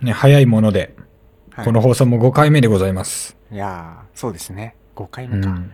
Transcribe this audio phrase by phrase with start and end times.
[0.00, 0.94] ね、早いもので、
[1.50, 3.34] はいこの放送も5回目でございます。
[3.50, 4.76] いやー、そうですね。
[4.94, 5.48] 5回う目か。
[5.48, 5.72] ん。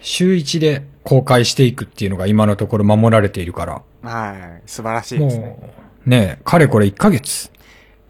[0.00, 4.62] 週1で公開していくっていうのが今のところ守られているから、はい。
[4.66, 5.46] 素晴らしいですね。
[5.46, 5.72] も
[6.06, 7.46] う、ね、かれこれ1ヶ月。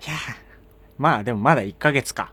[0.06, 0.34] いやー
[0.98, 2.32] まあでもまだ1ヶ月か。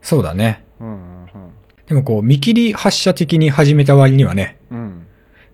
[0.00, 0.64] そうだね。
[0.80, 1.52] うんうん
[1.86, 4.78] でもこう、見切り発射的に始めた割にはね、うん。
[4.78, 5.06] うん。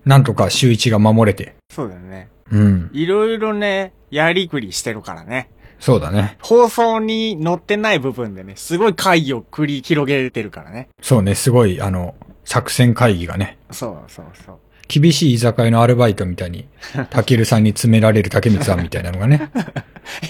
[0.05, 1.55] なんとか週1が守れて。
[1.69, 2.29] そうだよね。
[2.51, 2.89] うん。
[2.93, 5.49] いろいろね、やりくりしてるからね。
[5.79, 6.37] そうだね。
[6.41, 10.89] 放送に載ってない部分でね、すごい会議を繰り広げてるからね。
[11.01, 14.57] そうね、すごい、あの、作戦会議がね、そうそうそう。
[14.87, 16.67] 厳しい居酒屋のアルバイトみたいに、
[17.11, 19.51] タケルさんに詰められる竹光さんみたいなのがね。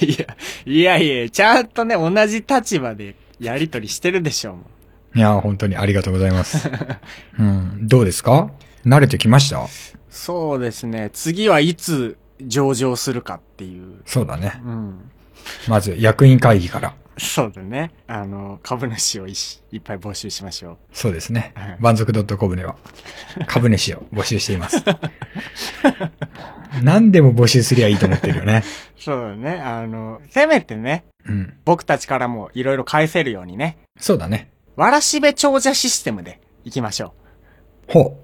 [0.01, 5.17] いや、いやいや、ちゃんとね、同じ立場でやりとりしてるでしょうもん。
[5.17, 6.69] いや、本当にありがとうございます。
[7.39, 7.87] うん。
[7.87, 8.51] どうですか？
[8.85, 9.65] 慣れてきました？
[10.09, 11.09] そうですね。
[11.13, 14.01] 次はいつ上場するかっていう。
[14.05, 14.59] そうだね。
[14.65, 15.11] うん。
[15.67, 16.95] まず、役員会議から。
[17.19, 17.91] そうだね。
[18.07, 20.77] あの、株主をいしいっぱい募集しましょう。
[20.93, 21.77] そうですねはい。
[21.79, 22.75] 満足 .com では、
[23.47, 24.83] 株主を募集しています。
[26.81, 28.63] 何でも募集すりゃいいと思ってるよね。
[28.97, 29.59] そうだね。
[29.59, 31.53] あの、せめてね、うん。
[31.65, 34.49] 僕たちからもいろいろ返せるようにね、そうだね。
[34.75, 37.13] わらしべ長者システムで行きましょ
[37.89, 37.91] う。
[37.91, 38.17] ほ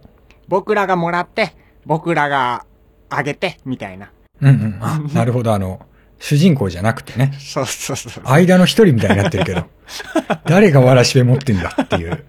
[0.47, 1.53] 僕らがもらって、
[1.85, 2.65] 僕らが
[3.09, 4.11] あげて、みたいな。
[4.41, 4.49] う。
[4.49, 4.77] うんうん。
[4.79, 5.53] あ、なるほど。
[5.53, 5.81] あの、
[6.25, 7.33] 主人公じゃなくてね。
[7.39, 8.23] そうそうそう。
[8.25, 9.65] 間の一人みたいになってるけど。
[10.45, 12.25] 誰がわらしべ持ってんだっていう。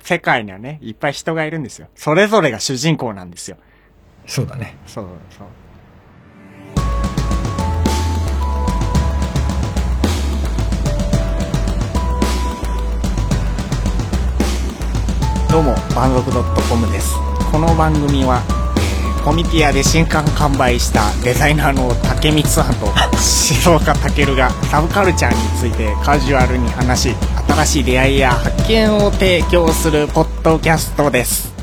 [0.00, 1.88] 世界にはね、いっぱい人がいるんですよ。
[1.96, 3.56] それぞれが主人公なんですよ。
[4.28, 4.76] そうだね。
[4.86, 5.48] そうそう。
[15.50, 16.30] どうも、万族
[16.68, 17.12] .com です。
[17.50, 18.63] この番組は、えー
[19.24, 27.16] コミティアで新刊完売したデザイナーの竹光さんと静岡健がサブカルチャーについてカジュアルに話し、
[27.48, 31.54] 新しい出会いや発見を提供するポッドキャストです。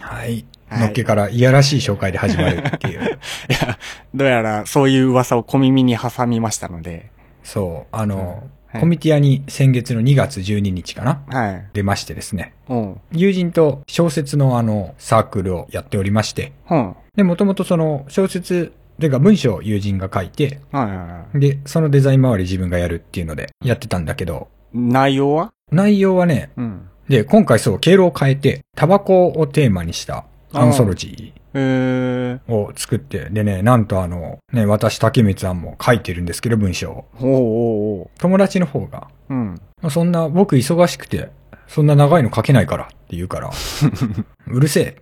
[0.00, 0.46] はい。
[0.70, 3.00] はいのっけからいやらしい紹介で始まるっていう。
[3.50, 3.78] いや、
[4.14, 7.10] どうやらそういう噂を小耳に挟みましたので、
[7.42, 7.94] そう。
[7.94, 11.22] あの、はいコミティアに先月の2月12日かな？
[11.28, 11.66] はい。
[11.72, 12.54] 出ましてですね。
[12.68, 13.00] うん。
[13.12, 16.52] 友人と小説のあの、サークルをやっておりまして。
[16.68, 16.96] うん。
[17.14, 21.38] で、もともとその小説、てか文章を友人が書いて、はいはいはい。
[21.38, 25.52] で、そのデザイン周り自分がやるっていうのでやってたんだけど、内容は？
[25.70, 26.88] 内容はね、うん。
[27.08, 30.24] で、今回そう、経路を変えて、タバコをテーマにした
[30.54, 38.10] アンソロジえー、ーを作って、でね、なんとあの、ね、私、竹光さんも書いてるんですけど、文章を。
[38.18, 39.34] 友達の方が、う。
[39.34, 39.60] うん。
[39.90, 41.30] そんな、僕忙しくて、
[41.68, 43.50] そんな長いの書けないからって言うから、
[44.48, 44.96] うるせえ。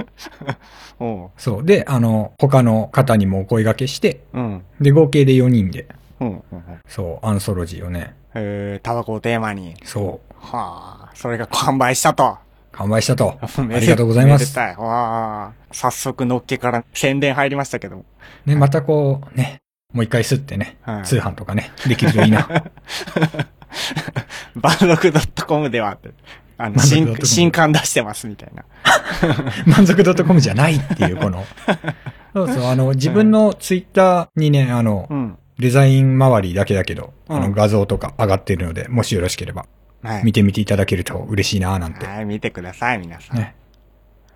[0.98, 1.30] おう。
[1.36, 1.64] そう。
[1.64, 4.62] で、あの、他の方にもお声掛けして、うん。
[4.80, 5.86] で、合計で4人で、
[6.20, 6.28] うん。
[6.28, 6.62] うん。
[6.88, 9.74] そう、アンソロジーをね、えー、タバコをテーマに。
[9.84, 12.38] そう、はあ、それが完売したと。
[12.76, 13.38] 完売したと。
[13.42, 14.56] あありがとうございます。
[14.58, 14.72] めで。
[14.76, 18.04] わあ、早速のっけから宣伝入りましたけども。
[18.44, 19.60] ね、またこう、ね、
[19.92, 22.48] もう一回吸ってね、はい通販とかね、できるといいな。
[24.54, 25.12] 万族
[25.46, 26.10] .com ではって、
[26.58, 28.64] あの、万族新 .com、新刊出してますみたいな。
[29.66, 31.44] 満足 .com じゃないっていう、この。
[32.34, 35.38] そうそう、あの、自分のツイッターにね、あのう、ん。
[35.58, 39.64] デザイン周りだけだけど、あの、うん画像とか上がってるので、もしよろしければ、
[40.06, 40.24] はい。
[40.24, 42.06] 見てみていただけると嬉しいななんて。
[42.06, 43.36] はい、見てください、皆さん。
[43.36, 43.56] ね。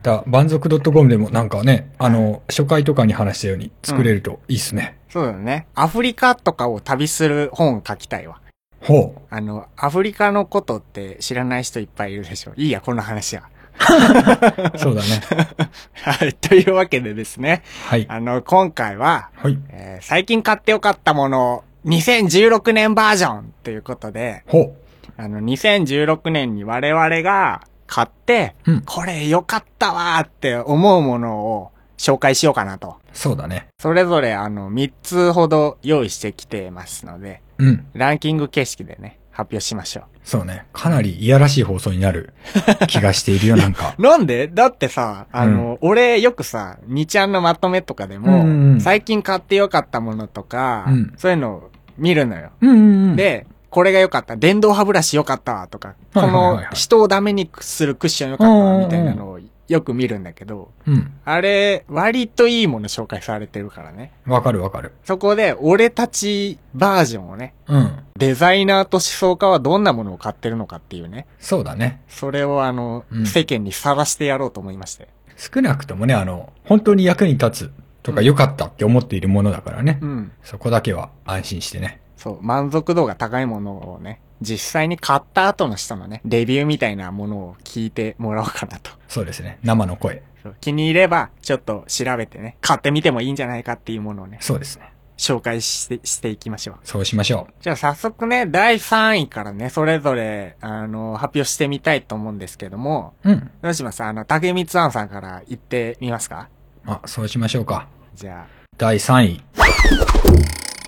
[0.03, 4.99] だ、万族 .com でもなんかね、あの、初回とかに話したように作れるといいっすね。
[5.11, 5.67] そうだね。
[5.75, 8.41] アフリカとかを旅する本書きたいわ。
[8.81, 9.21] ほう。
[9.29, 12.53] あの、アフリカのことって知らない人いっぱいいるでしょ。
[12.57, 13.43] いいや、この話は。
[14.77, 15.21] そうだね。
[16.03, 17.63] はい、というわけでですね。
[17.87, 18.07] はい。
[18.09, 19.59] あの、今回は、はい。
[19.71, 24.75] えー最近買ってよかったもの、2016年バージョンということで、ほ
[25.21, 32.97] あの、2016年に我々が買って、うんこれ良かったわーって思うものを紹介しようかなと。
[32.99, 33.09] う。
[33.13, 33.67] そうだね。
[33.79, 37.87] それぞれあの、3つほど用意してきてますので、うん。
[37.93, 40.65] ランキング形式でね、発表しましょそうね。
[40.73, 42.33] かなりいやらしい放送になる
[42.89, 43.95] 気がしているよ、なんか。
[43.99, 44.01] う。
[44.03, 44.49] なんで？
[44.49, 52.49] だってさ、あの、俺よくさ、2ちゃんのまとめとかでも、うんうんうん最近買ってよかったものとか、うんそういうのを見るのよ。
[52.63, 54.37] うんうんうん。、で、これが良かった。
[54.37, 61.13] 電動歯ブラシ良かったとか、この人をダメにするクッション良かったみたいなのをよく見るんだけど、うん。
[61.25, 64.13] あれ、割といいもの紹介されてるからね。
[64.27, 64.93] わかるわかる。
[65.05, 67.99] そこで、俺たちバージョンをね、うん。
[68.19, 72.03] デザイナーと思想家はどんなものを買ってるのかっていうね、そうだね。
[72.09, 75.09] それをあの、うん世間にさらしてやろうと思いまして。
[75.37, 79.99] 少なくともね、あの、本当に役に立つとか良かったって思っているものだからね。
[80.03, 80.33] うん。
[80.43, 82.01] そこだけは安心してね。
[82.21, 88.91] そう、満足度が高いものをね、実際に買った後の人のね、レビューみたいなものを聞いてもらおうかなと。
[89.09, 89.59] そうですね。
[89.63, 90.23] 生の声。
[90.61, 94.93] 気に入れば、ちょっと調べてね、買ってみてもいいんじゃないかっていうものをね、そうですね。
[95.17, 96.77] 紹介して、していきましょう。
[96.83, 103.31] そうしましょじゃあ早速ね、第3位からね、それぞれ、あの、発表してみたいと思うんですけども、う。
[103.31, 103.51] うん。
[103.61, 104.03] どうします？
[104.03, 106.49] あの、竹光庵さんから言ってみますか？
[106.87, 107.87] あ、そうしましょうか。
[108.15, 108.47] じゃ
[108.79, 109.43] 第3位。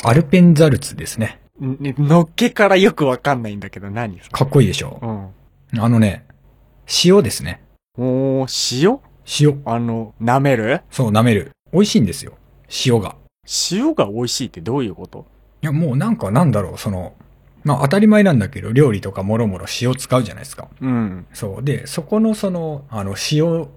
[0.04, 1.40] アルペンザルツですね。
[1.60, 4.98] のっけからよくわかんないんだけど何かっこいいでしょ？
[5.72, 5.80] うん。
[5.80, 6.26] あのね、
[7.04, 7.62] 塩ですね。
[7.96, 8.98] おー、塩？
[9.40, 9.62] 塩。
[9.64, 10.80] あの、舐める？
[10.90, 11.52] そう、舐める。
[11.72, 12.32] 美味しいんですよ。
[12.84, 13.14] 塩が。
[13.70, 15.24] 塩が美味しいってどういうこと？
[15.62, 17.14] いや、もうなんかなんだろう、その、
[17.62, 20.66] まあ当たり前なんだけど、料理とかもろもろ塩使うじゃないですか。
[20.80, 21.26] うん。
[21.32, 21.62] そう。
[21.62, 23.68] で、そこのその、あの、塩を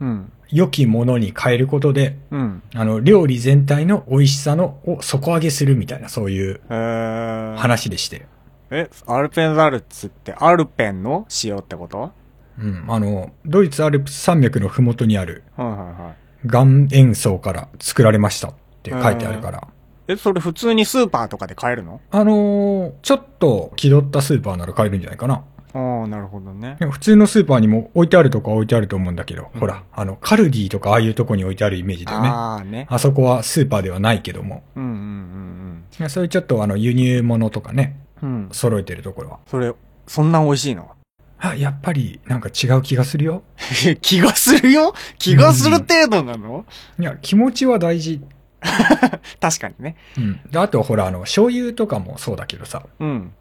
[0.00, 0.32] うん。
[0.52, 2.62] 良きものに変えることで、うん。
[2.74, 8.26] あの、料理全体の美味しさの、を底上げするみたいな、そういうえー、話でして。
[8.70, 12.12] え、アルペンザルツってアルペンの塩ってこと？
[12.58, 12.84] うん。
[12.88, 16.48] あの、ドイツアルプス山脈のふもとにあるはいはいはい。
[16.48, 19.68] 岩塩層から作られましたって書いてあるから。
[20.08, 22.00] え、それ普通にスーパーとかで買えるの？
[22.10, 25.44] あのーちょっと気取ったスーパーなら買えるんじゃないかな。
[25.72, 32.28] ああ、なるほどね普通のスーパーにも置いてあるとこは置いてあると思うんだけど、ほら、あの、カルディとかああいうとこに置いてあるイメージだよね。
[32.28, 32.88] あああね。
[32.98, 34.62] そこはスーパーではないけども。
[34.76, 38.36] うんうんいやそういうちょっとあの、輸入物とかね、うんうん。
[38.36, 38.48] うん。
[38.52, 39.38] 揃えてるところは。
[39.46, 39.72] それ、
[40.06, 40.90] そんな美味しいの？
[41.38, 43.42] あ、やっぱりなんか違う気がするよ。
[44.02, 44.94] 気がするよ？
[45.18, 46.66] 気がする程度なの、
[46.98, 48.20] いや、気持ちは大事。
[49.40, 49.96] 確かにね。
[50.18, 50.40] うん。
[50.50, 53.32] で、あとほら、あの、醤油とかもそうだけどさ、うん。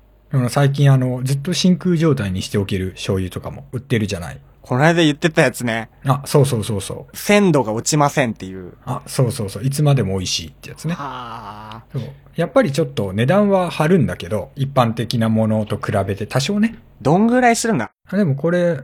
[0.50, 4.40] 最近あの、ずっと真空状態にしておける醤油とかも売ってるじゃない。
[4.62, 5.90] この間言ってたやつね。
[6.06, 7.18] あ、そうそうそうそう。
[7.18, 8.74] 鮮度が落ちませんっていう。
[8.86, 9.64] あ、そうそうそう。
[9.64, 10.94] いつまでも美味しいってやつね。
[10.94, 11.84] はあ。
[11.92, 12.04] そう。
[12.36, 16.78] やっぱりちょっと値段は張るんだけど、一般的なものと比べて多少ね。
[17.02, 17.90] どんぐらいするんだ？
[18.08, 18.82] あでもこれ、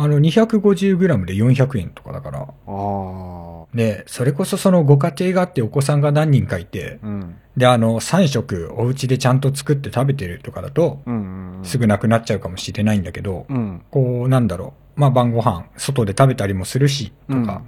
[0.00, 2.38] あの、250g で400円とかだから。
[2.42, 3.66] ああ。
[3.74, 7.36] で、それこそそのご家庭があってお子さんが何人かいて、うん。
[7.56, 11.64] で、あの、3食お家でちゃんと作って食べてるとかだと、うんうんうん。
[11.64, 13.82] すぐなくなっちゃうかもしれないんだけど、うん。
[13.90, 15.00] こう、なんだろう。
[15.00, 17.62] まあ晩ご飯、外で食べたりもするし、とか、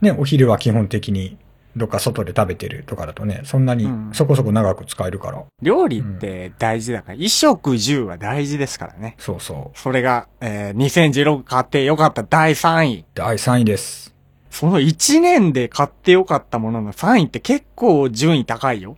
[0.00, 1.36] ね、お昼は基本的に
[1.76, 5.42] どっか外で食べてるとかだとね、そんなにうんそこそこ長く使えるから。
[5.62, 9.16] 料理って大事だから、衣食住は大事ですからね。
[9.18, 9.78] そうそう。
[9.78, 13.04] それが、えー、2016買ってよかった第3位。
[13.14, 14.14] 第3位です。
[14.50, 18.96] その1年で買ってよかったものの3位って結構順位高いよ。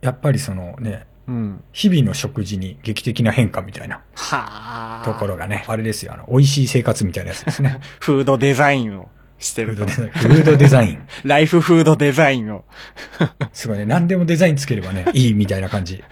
[0.00, 1.64] やっぱりそのね、うん。
[1.72, 5.02] 日々の食事に劇的な変化みたいなはあ。
[5.04, 7.80] ところがね、あれですよ、あの、美味しい生活みたいなやつですね。
[8.00, 10.34] フードデザインをしてるとフードデザイン。
[10.34, 11.08] フードデザイン。
[11.24, 12.64] ライフフードデザインを。
[13.52, 16.02] すごいね、何でもデザインつければね、 いいみたいな感じ。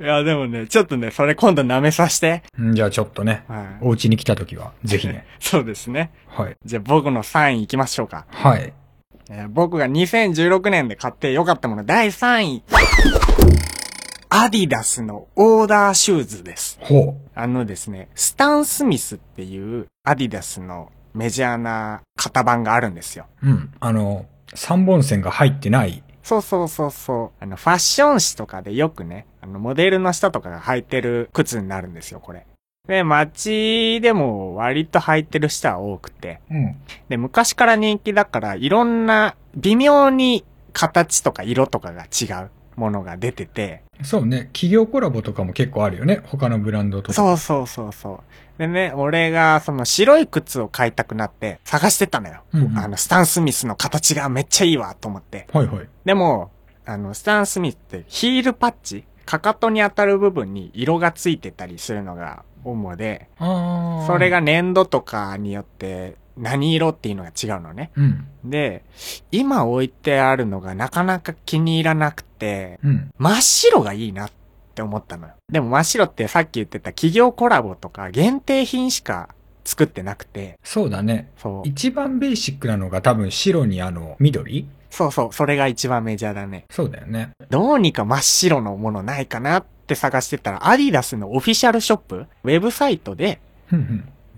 [0.00, 2.42] いや、でもね、ちょっとね、それ今度舐めさせて。
[2.60, 3.66] んじゃあちょっとね、はい。
[3.80, 5.26] お家に来た時は、ぜひね。
[5.40, 6.10] そうですね。
[6.28, 6.56] はい。
[6.64, 8.26] じゃあ僕の3位行きましょうか。
[8.30, 8.72] はい。
[9.30, 12.62] えー僕が2016年で買ってよかったもの第3位。
[14.30, 16.78] アディダスのオーダーシューズです。
[16.82, 23.26] ほあのですね、スタン・スミスっていうアディダスのメジャーな型番があるんですよ。
[23.42, 23.48] う。
[23.48, 23.74] うん。
[23.80, 26.02] あの、三本線が入ってない。
[26.22, 27.42] そうそうそうそう。
[27.42, 32.46] あの、ファッション誌とかでよくね、あの、モデルの人とかが履いてる靴になるんですよ、これ。
[32.86, 36.40] で、街でも割と履いてる人は多くて。
[36.50, 36.76] うん。
[37.08, 44.50] で、昔から人気だから、いろんな微妙に形とか色とかが違うものが出てて、そうね。
[44.52, 46.20] 企業コラボとかも結構あるよね。
[46.24, 47.12] 他のブランドとか。
[47.12, 48.22] そうそうそうそ
[48.56, 48.58] う。
[48.58, 52.42] でね、俺がその白い靴を買いたくなって探してたのよ。
[52.52, 55.48] うんうんあの、スタン・スミスの形がめっちゃいいわと思って。
[55.52, 55.88] はいはい。
[56.04, 56.50] でも、
[56.86, 64.06] あの、スタン・スミスってヒールパッチかかとに当たる部分に色がついてたりするのが主で、ああ。
[64.06, 67.90] それが、粘土とかによって何色っていうのが違うのね。
[67.96, 68.26] うん。
[68.44, 68.84] で、
[69.30, 73.10] 今置いてあるのがなかなか気に入らなくて、うん。
[73.18, 74.30] 真っ白がいいなっ
[74.74, 75.34] て思ったのよ。
[75.50, 79.30] でも真っ白ってさっき言ってた企業コラボとか限定品しか
[79.64, 81.30] 作ってなくて、そうだね。
[81.36, 81.68] そう。
[81.68, 84.68] 一番ベーシックなのが多分白にあの、緑？
[84.90, 86.64] そうそう、それが一番メジャーだね。
[86.70, 87.32] そうだよね。
[87.50, 93.40] どうにか真っ白のものないかなって探してたら、アディダスのオフィシャルショップ、ウェブサイトで。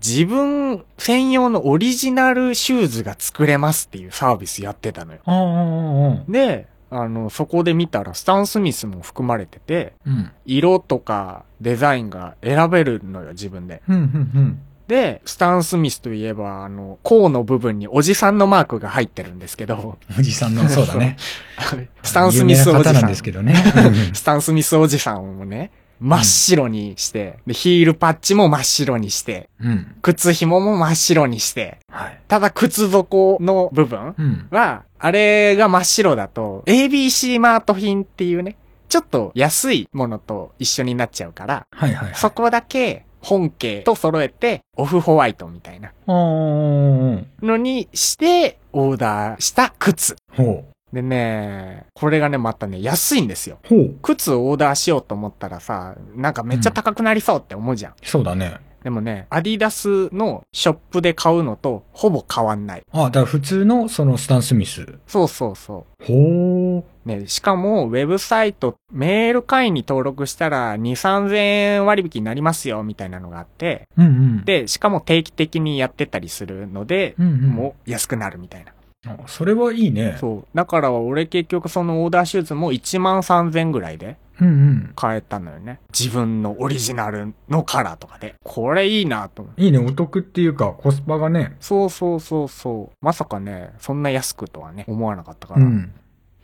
[0.03, 6.25] 自分専用のオリジナルシューズが作れますっていうサービスやってたのよ。
[6.27, 10.31] で、あの、そこで見たらスタン・スミスも含まれてて、うん。
[10.45, 13.81] 色とかデザインが選べるのよ、自分で。
[13.87, 14.05] うん、うん、う
[14.39, 14.61] ん。
[14.89, 21.15] で、スタン・スミスといえば、あの、甲の部分におじさんのマークが入ってるんですけど、おじさんの、そうだね。
[22.03, 23.05] スタン・スミスおじさん。
[23.05, 23.53] んですけどね。
[23.53, 29.95] うん スタン・スミスおじさんをね、真っ白にして、で、ヒールパッチも真っ白にして、うん。
[30.01, 32.19] 靴紐も真っ白にして、はい。
[32.27, 34.47] ただ靴底の部分うん。
[34.49, 38.57] は、あれが真っ白だと、ABC マート品っていうね、
[38.89, 42.15] ちょっと安いものと一緒になっちゃうから、はいはいはい。
[42.15, 50.15] そこだけ本家と揃えて、オフホワイトみたいなのにして、オーダーした靴。
[50.35, 53.59] ほでね、これがね、またね、安いんですよ。
[53.65, 53.67] う。
[53.67, 53.95] ほう。
[54.01, 57.93] 靴をオーダーしようと思ったらさ、なんかめっちゃ高くなりそうって思うじゃん。
[58.03, 58.57] そうだね。
[58.83, 62.83] でもね、アディダスのショップで買うのとほぼ変わんない。
[62.91, 64.97] あ、だから普通のそのスタン・スミス。
[65.05, 66.79] そうそうそほう。
[66.79, 66.83] う。
[67.05, 74.45] ね、しかも、ウェブサイト、メール会員に登録したら2、3000円割引になりますよ、みたいなのがあって、うんうん。
[74.45, 77.41] で、しかも定期的にやってたりするので、うんうん。
[77.49, 78.71] もう安くなるみたいな。
[79.07, 80.17] あそれはいいね。
[80.19, 80.47] そう。
[80.53, 84.93] だから俺結局そのオーダーシューズも1万3000ぐらいでうんうん。
[84.95, 85.79] 買えたのよね。
[85.97, 88.35] 自分のオリジナルのカラーとかで。
[88.43, 89.61] これいいなと思う。
[89.61, 91.55] いいね、お得っていうか、コスパがね。
[91.59, 92.95] そうそうそうそう。
[93.05, 95.61] まさかね、そんな安くとはね、思わなかったから。
[95.61, 95.93] うん。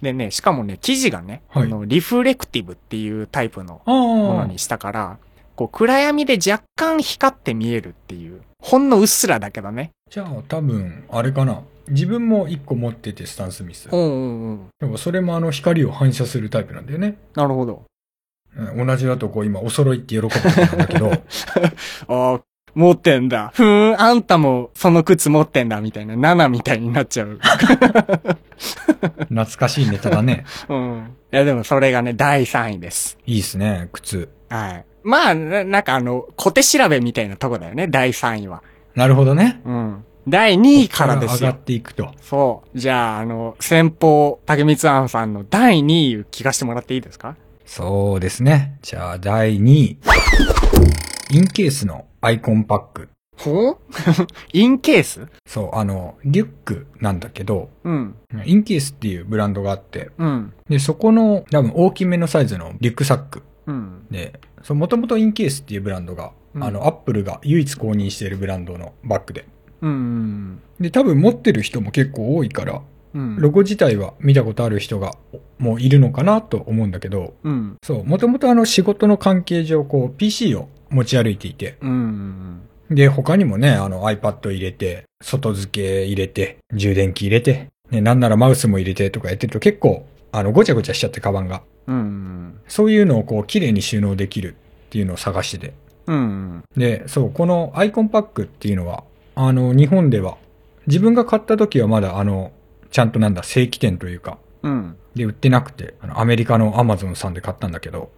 [0.02, 3.82] でね、しかもね、生地がね、はいあの、リフレクティブっていうタイプの。
[3.86, 5.18] ものにしたから、
[5.56, 8.42] こう、暗闇で若干光って見えるっていう。
[8.60, 9.90] ほんのうっすらだけどね。
[10.12, 11.62] じゃあ多分、あれかな。
[11.90, 13.90] 自分も一個持ってて、スタン・スミス。
[13.92, 14.68] うんうんうん。
[14.80, 17.18] でもそれもあの光を反射するタイプなんだよね。
[17.36, 17.84] なるほど。
[18.58, 20.32] うん同じだとこう今お揃いって喜ぶん
[20.80, 21.12] だけど、
[22.08, 22.42] ああ、
[22.74, 23.52] 持ってんだ。
[23.54, 26.16] ふーん、あんたもその靴持ってんだ、みたいな。
[26.16, 27.40] 7みたいになっちゃう。
[29.30, 30.46] 懐かしいネタだね。
[30.70, 31.16] うん。
[31.32, 33.18] いや、でもそれがね、第3位です。
[33.26, 34.30] いいっすね、靴。
[34.50, 34.86] はい。
[35.04, 38.62] まあ、ななんかあの、小手調べみたいなとこだよね、第3位は。
[38.96, 39.62] なるほどね。
[39.66, 40.04] うん。
[40.28, 41.62] 第2位からですよ上がっ。
[41.62, 42.12] ていくと。
[42.22, 42.78] そう。
[42.78, 47.36] じゃあ、あの、先攻、竹光庵さんの第2位聞かせてもらっていいですか？
[47.66, 48.78] そうですね。
[48.82, 49.98] じゃあ第2位。
[51.32, 53.10] インケースのアイコンパック。
[53.38, 53.78] ほう？
[54.54, 55.28] インケース？
[55.46, 58.16] そう、あの、リュックなんだけど、うん。
[58.46, 60.54] インケースっていうブランドがあって、うん。
[60.70, 64.06] で、そこの多分大きめのサイズのリュックサックうん。
[64.12, 69.46] で、そう、もともとインケースっていうブランドが、うんあの、アップルが唯一公認しているブランドのバッグで。
[69.82, 70.60] うん。
[70.80, 72.82] で、多分持ってる人も結構多いから、
[73.14, 73.38] うん。
[73.40, 75.14] ロゴ自体は見たことある人が
[75.60, 77.78] もういるのかなと思うんだけど、うん。
[77.84, 82.62] そう、もともとあの仕事の関係上、こう、PC を持ち歩いていて、うん。
[82.90, 91.64] で、他にもね、あの iPad 入れて、外付け入れて、充電器入れて、ね、なんならマウスも入れてとかやってると結構、あの、ごちゃごちゃしちゃって、カバンが。
[91.88, 92.60] うん。
[92.68, 94.56] そういうのをこう、綺麗に収納できる
[94.88, 95.74] っていうのを探してて。
[96.06, 96.64] うん。
[96.76, 99.04] で、そう、このアイコンパックっていうのは、
[99.40, 100.38] あの、日本では、
[100.88, 102.52] 自分が買った時はまだあの、
[102.90, 104.98] ちゃんとなんだ、正規店というか、うん。
[105.14, 108.10] で売ってなくて、あの、アメリカのアマゾンさんで買ったんだけど、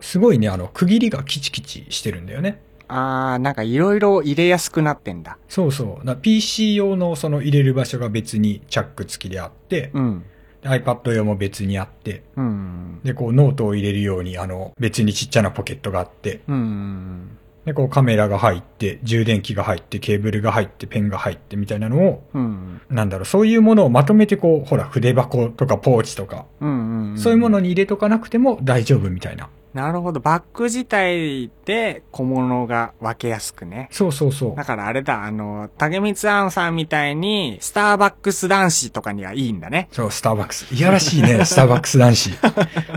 [0.00, 2.62] すごいね、あの、区切りがキチキチしてるんだよね。
[2.88, 5.36] あー、なんかいろいろ入れやすくなってんだ。
[5.50, 6.06] そうそう。
[6.06, 10.24] だ PC 用のその入れる場所が別にチャック付きであって、うん。
[10.62, 13.00] で iPad 用も別にあって、うん。
[13.04, 17.36] で、こうノートを入れるように、あの、別にちっちゃなポケットがあって、うん。
[17.68, 22.80] で、こうカメラが入って、充電器が入って、ケーブルが入って、ペンが入ってみたいなのを、うん。
[22.88, 27.14] なんだろう、そういうものをまとめてこう、ほら、筆箱とかポーチとか、うん。
[27.18, 29.50] そういうものに入れとかなくても大丈夫みたいな。
[29.74, 30.20] なるほど。
[30.20, 33.88] バッグ自体で小物が分けやすくね。
[33.92, 34.64] そうそうそうだ。
[34.64, 39.88] からあれだ、あの、竹光庵さんみたいに、スターバックス男子とかにはいいんだね。
[39.92, 40.74] そう、スターバックス。
[40.74, 42.30] いやらしいね、 スターバックス男子。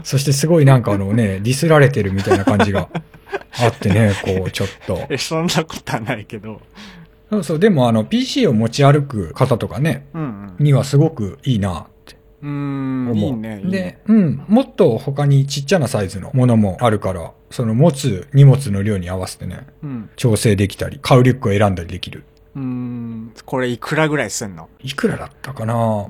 [0.04, 2.90] そしてすごいなんかあのね、ディスられてるみたいな感じが
[3.60, 5.06] あってね、こう、ちょっと。
[5.12, 6.62] え、そんなことはないけど。
[7.30, 10.26] そうそう、でもあの、PC を持ち歩く方とかね、うんう
[10.62, 10.64] ん。
[10.64, 11.88] にはすごくいいな
[12.42, 13.16] うーん。
[13.16, 13.62] いいね。
[13.64, 20.10] で、うん、もっと他にちっちゃなサイズのものもあるから、その持つ荷物の量に合わせてね、うん。
[20.16, 22.24] 調整できたり、買うリュックを選んだりできる。
[22.56, 24.70] うーん、これいくらぐらいすんの？
[24.82, 26.08] いくらだったかな？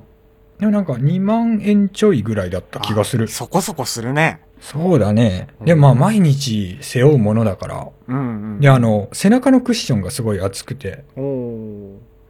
[0.60, 3.28] でもなんか2万円ちょいぐらいだった気がする。
[3.28, 4.42] そこそこするね。
[4.60, 5.48] そうだね。
[5.66, 7.88] で、まあ毎日背負うものだから。
[8.08, 8.60] うんうん。
[8.60, 11.04] で、あの、背中のクッションがすごい厚くて。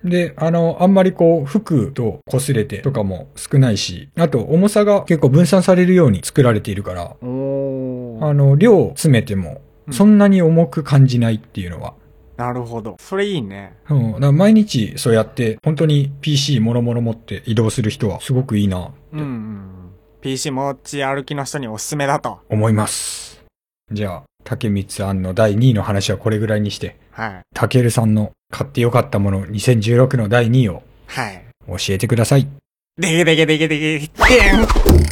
[0.03, 7.03] で、あの、あんまりこう、服と擦れてとかも少ないし、あと重さが結構分散されるように作られているから。
[7.03, 11.93] あの、量詰めても、そんなに重く感じないっていうのは。
[12.37, 12.97] なるほど。
[12.99, 13.77] それいいね。
[13.89, 14.11] うん。
[14.13, 19.69] だから毎日そうやって、本当に PC もろもろ持って移動する人はすごくいいな、うんうん。
[20.21, 22.39] PC 持ち歩きの人におすすめだと。
[22.49, 23.43] 思います。
[23.91, 27.41] じゃあ、竹光庵の第2位の話はこれぐらいにして、はい。
[27.53, 31.43] たけるさんの買ってよかったもの2016の第2位をはい。
[31.67, 32.47] 教えてください。
[32.97, 34.11] でけでけでけでけ、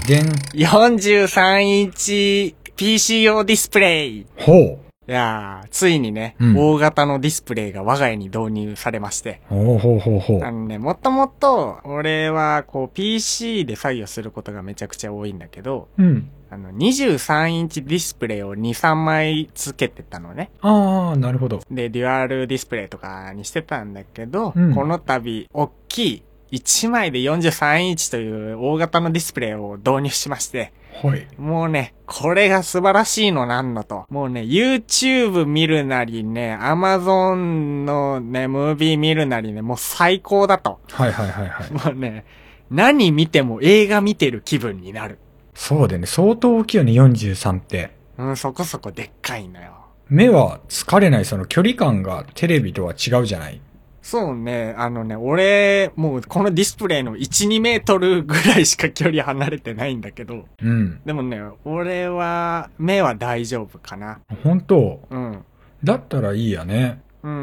[0.07, 0.31] でんでん。
[0.53, 4.17] 43インチ PC 用ディスプレイ。
[4.19, 9.41] いほやー、ついにね、うん大型のディスプレイが我が家に導入されまして。
[9.49, 9.55] う。
[9.55, 10.43] ほうほうほうほう。
[10.43, 16.29] あのね、もともと、俺は、こう、PC で作業することがめちゃくちゃ多いんだけど、うん。
[16.51, 20.51] あの、23インチディスプレイを2、3枚つけてたのね。
[20.61, 21.59] ああ、なるほど。
[21.69, 31.27] で、デュアルディスプレイとかにしてたんだけど、うんこの度、大きい、1枚で43インチという大型のディスプレイを導入しまして、はい。
[31.37, 34.05] もうね、これが素晴らしいのなんのと。
[34.09, 40.79] もうね、YouTube 見るなりね、Amazon のね、ムービー見るなりね、もう最高だと。
[40.91, 41.71] はいはいはいはい。
[41.71, 42.25] もうね、
[42.69, 45.19] 何見ても映画見てる気分になる。
[45.59, 46.07] そうだよね。
[46.07, 47.91] 相当大きいよね、43って。
[48.17, 49.73] うん、そこそこでっかいのよ。
[50.07, 53.59] 目は疲れない、その距離感がテレビとは違うじゃない
[54.01, 61.01] そうね、あのね、俺、もうこのディスプレイの1、2メートルぐらいしか距離離れてないんだけど、うん。
[61.05, 64.21] でもね、俺は、目は大丈夫かな。
[64.41, 65.01] 本当？
[65.09, 65.43] うん。
[65.83, 67.01] だったらいいやね。
[67.21, 67.41] うんうんう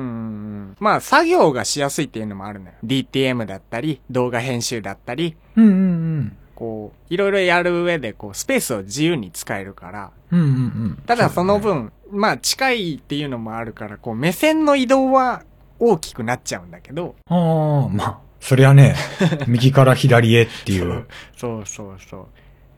[0.73, 0.77] ん。
[0.81, 2.73] まあ、作業がしやすいっていうのもあるのよ。
[2.83, 5.75] DTM だったり、動画編集だったり、うんうんう
[6.21, 6.37] ん。
[6.57, 11.03] こう、いろいろやる上で、こう、スペースを自由に使えるから、うんうんうん。
[11.07, 15.45] ただそのうだね分、まあ、近いっていうのもあるから、こう、目線の移動は
[15.79, 18.97] 大きくなっちゃうんだけど、ああ、まあ、そりゃね、
[19.47, 21.07] 右から左へっていう。
[21.37, 22.27] そうそうそう。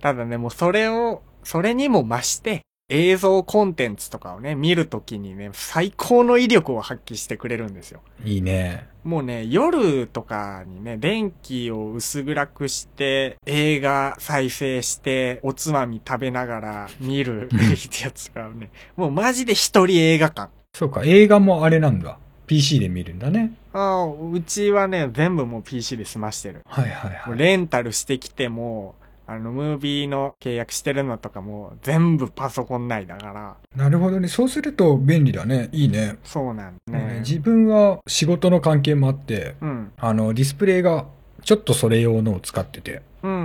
[0.01, 8.01] ただね、もうそれを、それにも増して、映像コンテンツとかをね、見るときにね、最高の威力を発揮してくれるんですよ。
[8.25, 8.89] いいね。
[9.05, 20.51] もうね、夜とかにね、電気を薄暗くして、映画再生して、おつまみ食べながら見るってやつがね、 もうマジで一人映画館。
[20.73, 22.19] そうか、映画もあれなんだ。
[22.47, 23.53] PC で見るんだね。
[23.75, 26.63] ああ、うちはね、全部もう PC で済ましてる。
[26.65, 27.39] はいはいはい。
[27.39, 28.95] レンタルしてきても、
[29.31, 34.27] あの、ムービーの契約してるのとかも全部パソコン内だから、なるほどね。
[34.27, 35.69] そうすると便利だね。
[35.71, 36.17] いいね。
[36.25, 37.19] そうなんだねね。
[37.21, 39.93] 自分は仕事の関係もあって、うん。
[39.99, 41.05] あの、ディスプレイが
[41.43, 43.03] ちょっとそれ用のを使ってて。
[43.23, 43.43] うんうんう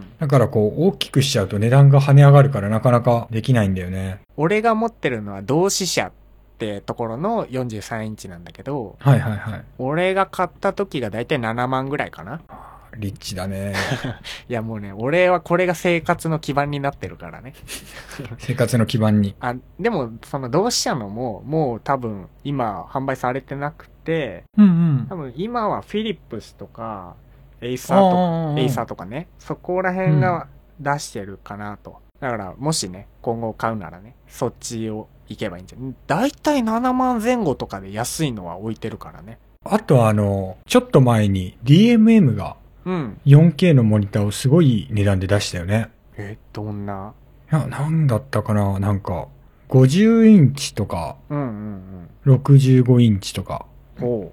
[0.00, 0.06] ん。
[0.18, 4.20] だからこう、大きくしちゃうと値段が跳ね上がるからなかなかできないんだよね。
[4.36, 6.12] 俺が持ってるのは同志社っ
[6.58, 9.64] てところの43インチなんだけど、はいはいはい。
[9.78, 12.42] 俺が買った時がだいたい7万ぐらいかな。
[12.96, 13.74] リッチだね。
[14.48, 17.54] いやもうね、俺はこれが生活の基盤になってるからね。
[18.38, 19.34] 生活の基盤に。
[19.40, 25.16] あ、でも、そのドウシシャのも、もう多分今販売されてなくて、うんうん多。
[25.16, 27.16] 分今はフィリップスとか、
[27.60, 30.48] エイサーとか、あエイサーとかね、そこら辺が
[30.80, 32.00] 出してるかなと。
[32.20, 35.94] だから、もしね、今後買うならね、そっちを行けばいいんじゃん。
[36.06, 39.38] だいたい7万前後とかで安いのは置いてるからね。
[39.64, 43.20] あとあの、ちょっと前に DMM がうん。
[43.26, 45.90] 4K のモニターをすごい値段で出したよね。
[46.16, 47.14] え、どんな？
[47.50, 48.78] いや、なんだったかな？
[48.78, 49.28] なんか、
[49.68, 53.66] 50インチとか、うんうん65インチとか。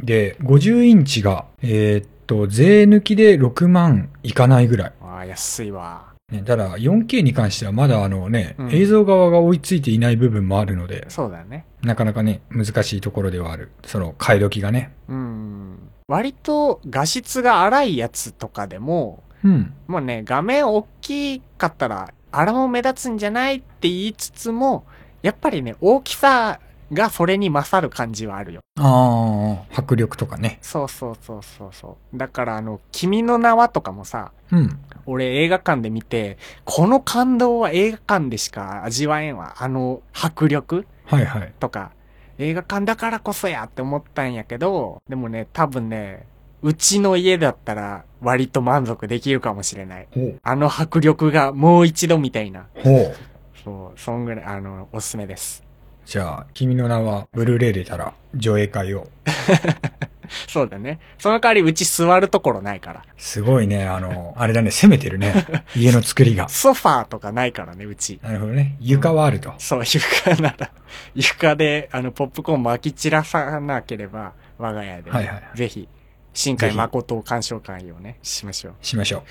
[0.02, 4.94] で、50インチが、えーっと、税抜きで6万いかないぐらい。
[5.02, 6.08] ああ、安いわ。
[6.32, 11.66] ね、ただ 4K に関してはまだあのね、うん映像側が追いついていない部分もあるので、そうだね。
[11.82, 13.72] なかなかね、難しいところではある。
[13.84, 14.94] その、買い時がね。
[15.08, 15.88] うん。
[16.10, 19.74] 割と画質が荒いやつとかでも、うん。
[19.88, 24.86] もうね、画面大きかったら、あれも目立つんじゃないって言いつつも、
[25.22, 26.60] やっぱりね、大きさ
[26.91, 28.62] がそれに勝る感じはあるよ。
[28.80, 30.58] ああ、迫力とかね。
[30.63, 32.17] そうそうそうそうそう。
[32.17, 34.80] だからあの、君の名はとかもさ、うん。
[35.06, 39.58] 俺映画館で見て、この感動は映画館でしか味わえんわ。
[39.60, 41.54] あの迫力はいはい。
[41.60, 41.91] とか、
[42.39, 46.25] 映画館だからこそやって思ったんやけど、でもね、多分ね、
[46.62, 50.08] うちの家だったら割と満足できるかもしれない。
[50.41, 52.67] あの迫力がもう一度みたいな。
[52.82, 53.15] ほう。
[53.62, 55.63] そう、そんぐらい、あの、おすすめです。
[56.06, 59.08] じゃあ、君の名は、ブルーレイ出たら、上映会を。
[60.48, 61.00] そうだね。
[61.18, 63.04] その代わりうち座るところないから。
[63.18, 65.46] すごいね、あの、あれだね、攻めてるね。
[65.76, 66.50] 家の作りが。
[66.50, 68.20] ソファーとかないからね、うち。
[68.24, 68.76] なるほどね。
[68.80, 69.54] 床はあると。
[69.58, 70.72] そう、床なら、
[71.15, 75.88] 床で、あの、ポップコーン巻き散らさなければ、我が家で、はいはいぜひ、
[76.34, 78.74] 新海誠鑑賞会をね、しましょう。
[78.82, 79.24] しましょ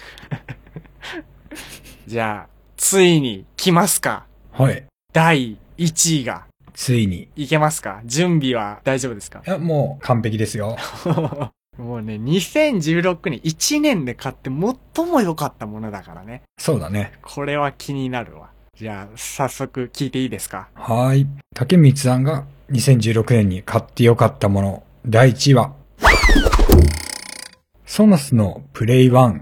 [2.07, 4.27] じゃあ、ついに来ますか？
[4.59, 4.63] う。
[4.63, 4.85] はい。
[5.13, 6.47] 第1位が。
[6.75, 7.29] ついに。
[7.37, 8.01] いけますか？
[8.05, 9.43] 準備は大丈夫ですか？
[9.47, 10.77] いや、もう、完璧ですよ。
[11.79, 14.51] もうね、2016年、1年で買って
[14.95, 16.43] 最も良かったものだからね。
[16.59, 17.13] そうだね。
[17.23, 18.51] これは気になるわ。
[18.75, 20.69] じゃあ、早速聞いていいですか？
[20.75, 21.27] はーい。
[21.55, 25.73] 竹光さんが2016年に買ってよかったもの、第1位は、
[27.87, 29.41] ソノスのプレイ1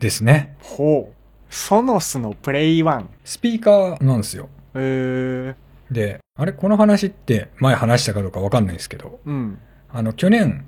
[0.00, 0.56] ですね。
[0.60, 1.14] ほう。
[1.54, 3.04] ソノスのプレイ1。
[3.24, 4.48] スピーカーなんですよ。
[4.74, 5.54] えー、
[5.92, 9.58] で、あれこの話って前話したかどうかわかんないんですけど、うん。
[9.90, 10.64] あの、去年、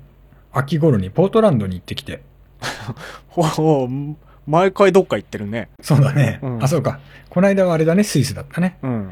[0.51, 2.21] 秋頃にポートランドに行ってきて、
[3.27, 4.15] ほう、
[4.47, 5.69] 毎回どっか行ってるね。
[5.81, 6.39] そうだね。
[6.41, 6.99] うんあ、そうか。
[7.29, 8.77] この間はあれだね、スイスだったね。
[8.83, 9.11] うん。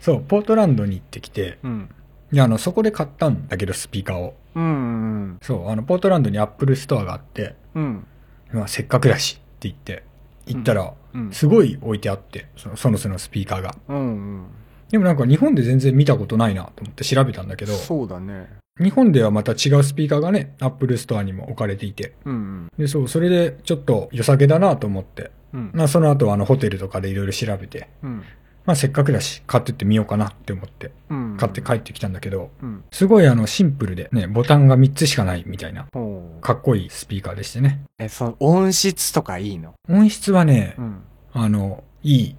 [0.00, 1.88] そう、ポートランドに行ってきて、うん。
[2.32, 4.34] で、あの、そこで買ったんだけど、スピーカーを。
[4.54, 4.64] うん。
[4.64, 4.68] う
[5.34, 5.38] ん。
[5.42, 8.06] そう、あの、ポートランドにアップルストアがあって、うん。
[8.52, 10.02] まあ、せっかくだしって言って、
[10.46, 11.32] 行ったら、うん。
[11.32, 13.76] すごい置いてあって、そのソノスのスピーカーが。
[13.88, 13.96] うん。
[13.96, 14.00] う
[14.40, 14.46] ん。
[14.92, 18.46] でもなんか日本で全然見たことないなと思って調べたんだけど、そうだね。
[18.78, 22.68] 日本ではまた違うスピーカーがね、アップルストアにも置かれていて、うん。
[22.78, 25.70] で、そう、それでちょっと良さげだなと思って、うん。
[25.72, 28.22] まあその後はあのホテルとかでいろいろ調べて、うん。
[28.66, 31.36] まあせっかくだし買ってってみようかなって思ってうん。
[31.38, 32.84] 買って帰ってきたんだけど、うん。
[32.92, 35.86] すごいあのシンプルでね、ボタンが3つしかないみたいな。
[36.42, 37.82] かっこいいスピーカーでしてね。
[37.98, 39.72] え、その音質とかいいの？
[39.88, 41.02] 音質はね、ん。
[41.32, 42.36] あの、いい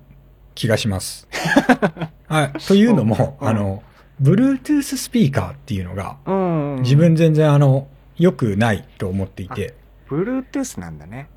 [0.56, 1.28] 気がします。
[2.34, 2.52] はい。
[2.60, 3.84] というのも、うんあの、
[4.22, 6.76] Bluetooth スピーカーっていうのが、うん。
[6.82, 6.96] 自。
[6.96, 9.74] 分全然あの、良くないと思っていて、
[10.10, 11.30] Bluetooth なんだね。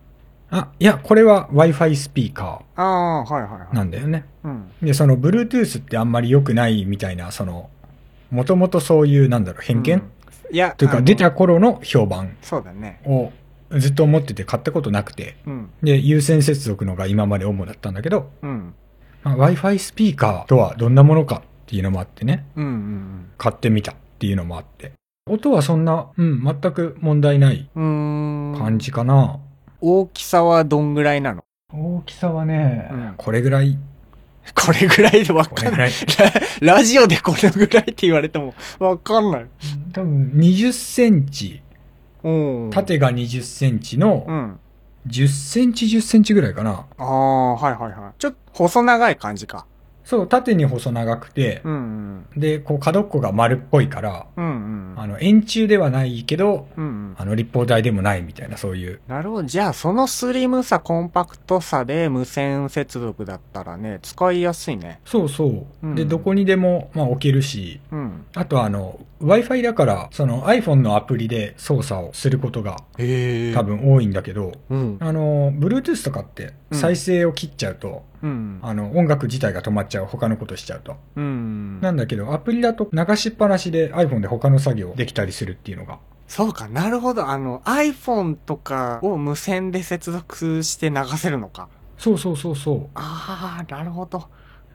[0.50, 3.68] あ、いや、これは Wi-Fi スピーカああ、はいはいはい。
[3.72, 4.24] ーなんだよね。
[4.44, 4.70] うん。
[4.82, 7.70] で、その Bluetooth ってあんまり良くないみたいな、その、
[8.30, 10.10] もともとそういう、なんだろう、偏見、うん
[10.50, 13.00] いや、というか、出た頃の評判そうだね。
[13.04, 13.32] を
[13.72, 15.70] ずっと思ってて買ったことなくて、うん。
[15.82, 18.74] で、有線接続のが今まで主だったんだけど、うん。
[19.26, 24.92] まあ Wi-Fi スピーカーとはどんなものかっていうのもあってね、うんうん買ってみたっていうのもあって。
[25.28, 27.68] 音はそんな、うん、全く問題ない。
[27.74, 29.40] 感じかな。
[29.80, 31.42] 大きさはどんぐらいなの？
[31.74, 33.76] 大きさはね、うんこれぐらい。
[34.54, 35.90] これぐらいでわかんない。
[36.60, 39.46] ラ ラジオでこれぐらいって言われても わかんない。
[39.92, 41.60] 多分20センチ、
[42.22, 42.70] うん。
[42.72, 44.60] 縦が20センチうのん。
[45.06, 46.86] 10センチ10センチぐらいかな。
[46.98, 48.12] ああ、はいはいはい。
[48.18, 49.66] ちょっと細長い感じか。
[50.06, 51.72] そう、縦に細長くて、うん
[52.34, 52.40] うん。
[52.40, 54.94] で、こう角っこが丸っぽいから、うんうん。
[54.96, 57.14] あの、円柱ではないけど、うんうん。
[57.18, 59.00] あの、立方体でもないみたいな、そういう。
[59.08, 59.48] なるほど。
[59.48, 65.00] じゃあ、そのスリムさ、コンパクトさで無線接続だったらね、使いやすいね。
[65.04, 65.66] そうそう。
[65.82, 68.26] うんで、どこにでも、まあ、置けるし、うん。
[68.36, 72.76] あとあの、Wi-Fi だから、その iPhone のアプリで操作をすることが。
[73.54, 73.62] 多。
[73.62, 74.96] 分多いんだけど、うん。
[75.00, 78.58] あの、Bluetooth とかってうん再生を切っちゃうと、うん。
[78.62, 80.96] あの、音楽自体が止まっちゃう、他のことしちゃうと。
[81.16, 81.80] うん。
[81.80, 85.98] なんだけど、アプリだと流しっぱなしで iPhone で他の作業できたりするっていうのが。
[86.28, 87.28] そうか、なるほど。
[87.28, 91.68] あの、iPhone とかを無線で接続して流せるのか。
[91.98, 92.88] そうそうそうそう。
[92.94, 94.24] ああ、なるほど。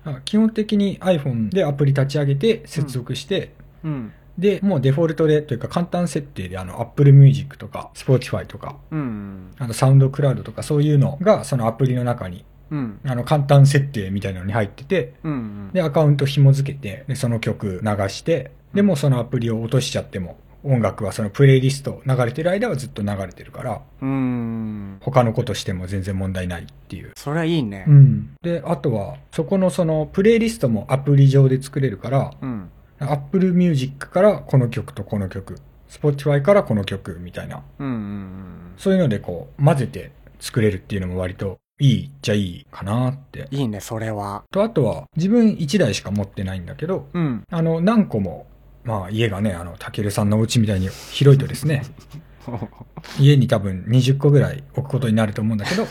[0.03, 4.11] あ基本的に iPhone でアプリ立ち上げて接続して、うん。
[4.41, 9.51] で、もうデフォルトでというか簡単設定であの Apple Music とか Spotify とか、うん。
[9.59, 12.99] あとサウンドクラウドとかそういうのがそのアプリの中にうん。
[13.05, 15.69] あの簡単設定みたいなのに入ってて、うん。
[15.73, 24.97] で、アカウント紐付けて、で、その曲流して、でもそのアプリを落としちゃっても、音楽はそのプレイリスト流れてる間はずっと流れてるから、うん。
[25.01, 27.11] 他のことしても全然問題ないっていう。
[27.17, 27.91] それはいいねう。
[27.91, 28.35] ん。
[28.41, 32.69] で、あとは、そこのそのプレイリストもアプリ上で作れるから、うん。
[33.01, 35.57] Apple Music からこの曲とこの曲、
[35.89, 37.87] Spotify からこの曲みたいな、うん。
[37.87, 38.73] うん。
[38.77, 43.47] そういうのでこう混ぜて作れるっていうのも割といいっちゃいいかなって。
[43.51, 44.43] いいね、それは。
[44.51, 47.43] と、あとは自分1台しか持ってないんだけど、うん。
[47.49, 48.45] あの、何個も、
[48.83, 51.83] まあ家がね、あの、たけるさんのお家みたいに広いとですね、
[53.19, 55.87] 家に多分20個ぐらい置くことになると思うんだけど、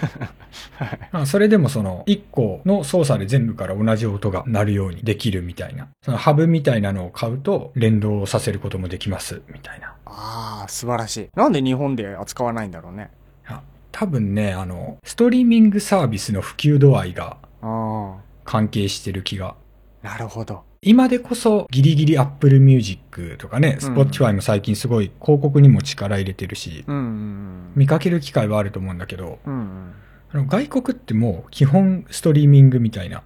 [1.13, 9.95] まあそれでもその1個の操作で全部から同じ音が鳴るようにできるみたいな、そのハブみたいなのを買うと連動させることもできますみたいな。
[10.07, 11.29] ああ、素晴らしい。
[11.35, 13.11] なんで日本で扱わないんだろうね。
[13.47, 19.55] あ多分ね、あの、ストリーミングサービスの普及度合いがあ関係してる気が。
[20.03, 20.70] あ、なるほど。
[20.83, 29.93] 今でこそギリギリ Apple Music とかね、うん Spotify も最近すごい広告にも力入れてるし、うんうん見かける機会はあると思うんだけど、うん。
[30.33, 33.23] 外国ってもう基本ストリーミングみたいな。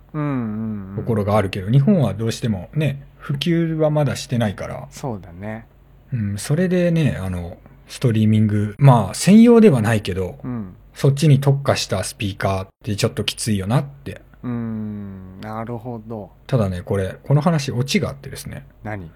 [0.96, 5.66] ところがあるけど、日本はどうしてもね、普及はまだしてないから、そうだね。
[6.12, 10.74] うん、それでね、あの、ストリーミング、まあ専用ではないけど、うん。
[10.92, 14.20] そっちに特化したスピーカーってちょっときついよなって。
[14.44, 16.30] うーん、なるほど。
[16.46, 19.10] ただね、これ、この話オチがあってですね、何？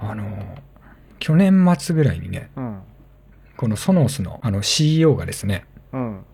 [0.00, 0.24] あの、
[1.20, 2.80] 去年末ぐらいにね、うん。
[3.56, 6.24] このソノースのあの CEO がですね、うん。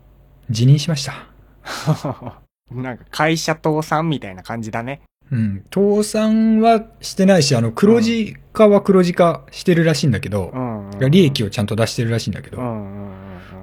[0.49, 1.27] 辞任しました。
[2.71, 5.01] なんか会社倒産みたいな感じだね。
[5.31, 5.63] うん。
[5.73, 11.11] 倒産はしてないし、あの、黒字化は黒字化してるらしいんだけどう、ん、うん。
[11.11, 13.13] 利益をちゃんと出してるらしいんだけど、うんうんうんう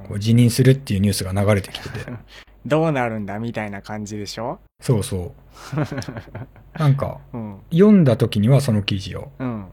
[0.05, 0.09] ん。
[0.09, 2.13] こう辞任するっていうニュースが流れてきてて、
[2.67, 4.59] どうなるんだみたいな感じでしょ？
[4.81, 5.33] そうそう。
[6.79, 7.61] なんか、うん。
[7.71, 9.67] 読んだ時にはその記事を、うん。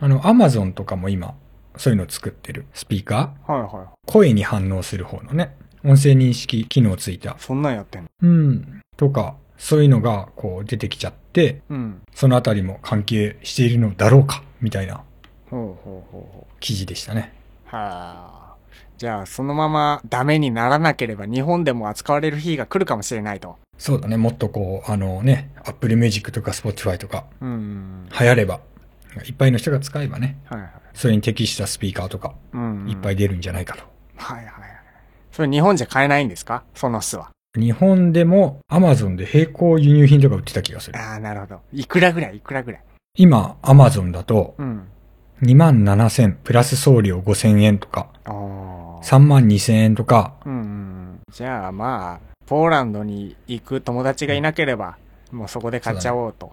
[0.00, 1.34] あの、アマゾンとかも今、
[1.76, 8.08] そういうの作ってるスピーカーはいは声に反応する方のね、音声認識機能ついたい。、そんなんやってんの？
[8.22, 12.00] うん、とか、そういうのがこう出てきちゃって、うん。
[12.14, 15.02] そのあたりも関係しているのだろうか、みたいな
[15.50, 17.32] ほうほうほうほ記事でしたね。
[17.72, 17.76] う。
[17.76, 18.49] はあ。
[19.00, 23.56] じゃあ、そのままダメにならなければ日本でも扱われる日が来るかもしれないと。
[23.78, 28.10] そうだね、もっとこう、あのね、Apple Music とか Spotify とかうん。
[28.20, 28.60] 流行れば、
[29.24, 30.70] いっぱいの人が使えばね、はいはい。
[30.92, 32.90] それに適したスピーカーとか、うん。
[32.90, 33.84] いっぱい出るんじゃないかと。
[34.16, 34.54] はいはいはい。
[35.32, 36.64] それ日本じゃ買えないんですか？
[36.74, 37.30] その巣は。
[37.58, 40.98] 日本でも Amazon で並行輸入品とか売ってた気がする。
[40.98, 41.60] ああ、なるほど。
[41.72, 42.36] いくらぐらい？
[42.36, 42.82] いくらぐらい？
[43.16, 44.88] 今、Amazon だとうん。
[45.40, 48.10] 2万7000プラス送料5000円とか。
[49.02, 51.20] 3万2000円とか、うんうん。
[51.32, 54.96] じゃあまあ、ポーランドに行く友達がいなければ、
[55.30, 56.52] もうそこで買っちゃおうと。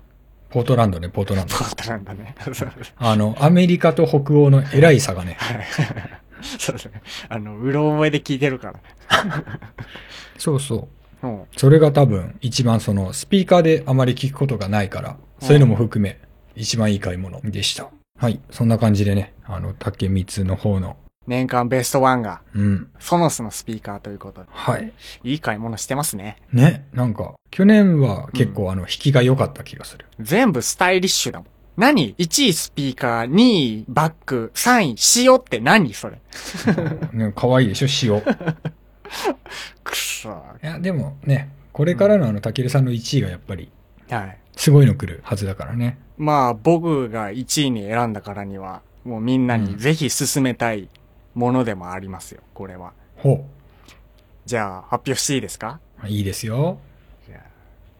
[0.49, 1.65] ポートランドね、ポートランドポ。
[1.65, 2.35] ートランドね。
[2.97, 5.65] あの、アメリカと北欧の偉い差がね、はい
[6.41, 7.01] そうですね。
[7.29, 8.79] あの、うろ覚えで聞いてるから。
[10.37, 10.87] そうそ
[11.23, 11.27] う。
[11.27, 11.43] うん。
[11.55, 16.19] それが多分一番そのスピーカーであまり聞くことがないから、そういうのも含め
[16.55, 17.89] 一番いい買い物でした。
[18.19, 18.39] はい。
[18.51, 22.89] そんな感じでね、あの、竹光の方の、年間ベストワンが、うん。
[22.99, 24.47] ソノスのスピーカーということで。
[24.51, 24.91] はい。
[25.23, 26.37] いい買い物してますね。
[26.53, 30.05] ね、なんか、去年は結構あの、引きが良かった気がする。
[30.19, 31.47] 全部スタイリッシュだもん。
[31.75, 33.41] 何 ?1 位スピーカー、2
[33.81, 36.19] 位バック、3位塩って何それ？
[37.13, 38.17] ね、可愛いでしょ、塩。
[38.19, 38.21] い
[39.83, 40.65] くそー。
[40.65, 43.69] や、でもね、これからのあの、たけるさんの1位がやっぱり、
[44.09, 44.37] はい。
[44.55, 45.99] すごいの来るはずだからね。
[46.17, 50.89] まあ、僕が1位に選んだからには、もうみんなにぜひ進めたい
[51.37, 52.93] ものでもありますよ、これは。
[53.17, 53.45] ほ
[54.45, 55.79] じゃあ、発表していいですか？
[56.03, 56.07] う。
[56.07, 56.79] いいですよ。
[57.27, 57.43] じゃ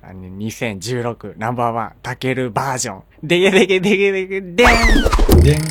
[0.02, 3.04] あ、あの2016ナンバーワン、タケルバージョン。
[3.23, 5.62] でげでげでげでげでんでん。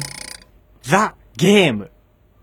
[0.83, 1.91] ザ・ゲーム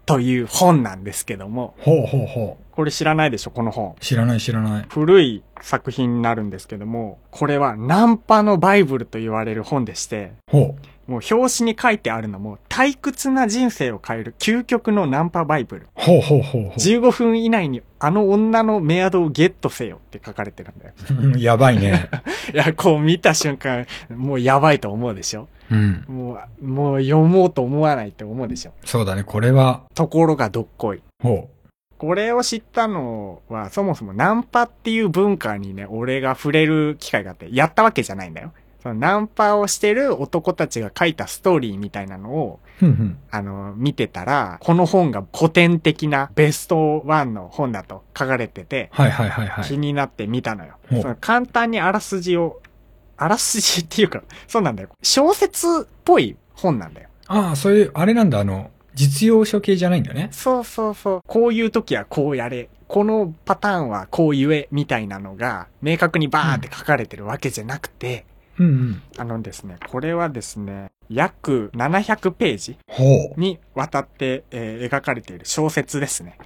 [0.06, 2.64] という本なんですけども、ほうほうほう。
[2.76, 3.96] これ知らないでしょ、この本。
[4.00, 4.86] 知らない知らない。
[4.90, 15.82] 古い作品になるんですけども、これはナンパのバイブルと言われる本でして、ほもう表紙に書いてあるのも退屈な人生を変える究極のナンパバイブル。
[15.84, 15.88] う。
[15.96, 21.38] ほうほうほうほ15分以内にあの女のメアドをゲットせよって書かれてるんだよ。
[21.38, 22.10] やばいね。
[22.54, 25.48] いや、こう見た瞬間、もうやばいと思うでしょ？
[25.74, 26.06] うん。
[26.08, 31.02] もう、もう読もうと思わないって思うでしょそうだね、これは、ところがどっこい。
[31.22, 31.50] ほ
[31.98, 38.52] これを知ったのは、そもそもナンパっていう文化にね、俺が触れる機会があって、やったわけじゃないんだよ。
[38.84, 42.86] そのナンパをしてる男たちが書いたストーリーみたいなのを、う。
[42.86, 43.18] ふんふん。
[43.32, 49.64] あの、見てたら、この本が古典的なベストワンの本だと書かれてて、はいはいはいはい。
[49.64, 50.74] 気になって見たのよ。
[50.90, 52.62] その簡単にあらすじを、
[53.18, 54.90] あらすじっていうか、そうなんだよ。
[55.02, 57.10] 小説っぽい本なんだよ。
[57.28, 60.30] ああ、そういう、あれなんだ、あの、実用書系じゃないんだね。
[60.32, 61.22] そうそうそう。
[61.26, 62.70] こういう時はこうやれ。
[62.88, 68.26] このパターンはこう言え、みたいなのが、明確にバーって書かれてるわけじゃなくて、
[68.60, 69.02] うんうん。
[69.18, 72.78] あのですね、これはですね、約700ページ。
[73.38, 76.38] にわたって、えー描かれている小説ですね。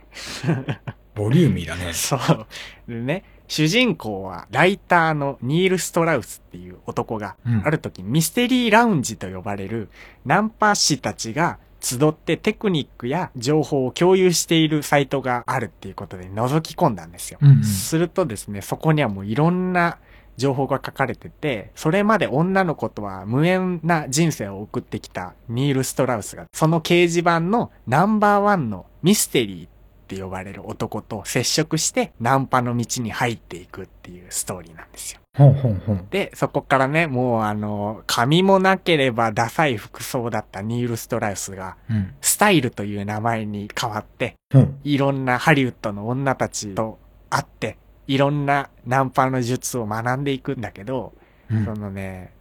[1.15, 1.91] ボリューミーだね。
[1.93, 2.45] そう。
[2.88, 9.90] でね、主人公はライターのニール・ストラウスっていう男が、うんある時ミステリーラウンジと呼ばれる
[10.26, 17.40] ナンパ師たちが集ってテクニックや情報を共有しているサイトがあるっていうことで覗き込んだんですよ。
[17.42, 19.98] うんうんするとですね、そこにはもういろんな
[20.38, 29.77] 情報が書かれてて、それまで女の子とは無縁な人生を送ってきたニール・ストラウスが、その掲示板のナンバーワンのミステリー
[30.08, 35.20] って呼ばれる男と接触してナンパの道に入っていくっていうストーリーなんですよ。
[35.36, 36.06] ほうほうほう。
[36.10, 42.13] で、そこからね、もうあの、髪もなければダサい服装だったニール・ストラウスが、うん。
[42.22, 44.74] スタイルという名前に変わって、ほう。
[44.84, 46.98] いろんなハリウッドの女たちと
[47.30, 51.13] 会って、いろんなナンパの術を学んでいくんだけど、
[51.52, 52.34] うんそのね、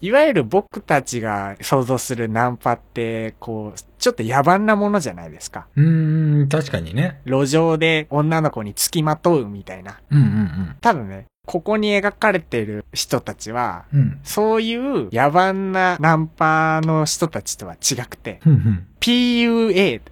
[0.00, 5.66] いわゆる僕たちが想像するナンパって、こう、ちょっと野蛮なものじゃないですか。
[5.74, 7.20] うーん、確かにね。
[7.24, 9.98] 路上で女の子に付きまとうみたいな。
[10.12, 14.00] うんうんただね、ここに描かれてる人たちは、うん。
[14.00, 14.20] うん。
[14.22, 18.86] そういう野蛮なナンパの人たちとは違くて、ふんふん。
[19.00, 20.02] PUA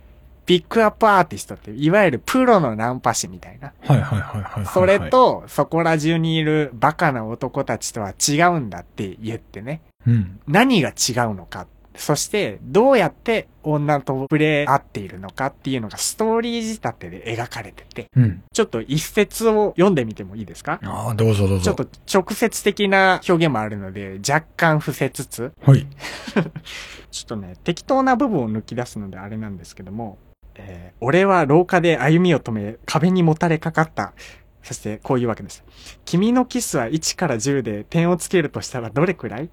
[0.44, 3.72] ピックアップアーティストって、いわゆるプロのナンパ師みたいな。
[3.80, 4.66] はいはいはいはいはい。
[4.66, 9.82] それ、と、そこら中にいるバカな男たちとは違うんだって言ってね。
[10.04, 10.40] うん。
[10.48, 10.94] 何が違う
[11.34, 11.68] のか。
[11.96, 18.42] そして、どうやって女と触れ合っているのかっていうのがストーリー仕立てで描かれてて、うん。
[18.52, 20.80] ちょっと一節を読んでみてもいいですか？
[20.82, 21.64] ああ、どうぞどうぞ。
[21.64, 25.86] ちょっと直接的な表現もあるので、若干伏せつつ、はい。
[27.12, 30.18] ちょっとね、適当な部分を抜き出すのであれなんですけども、
[30.56, 34.14] えー俺は廊下で歩みを止め、壁にもたれかかった。
[34.62, 35.62] そして、こういうわけです。
[36.06, 39.50] 君のキスは1から10で点をつけるとしたらどれくらい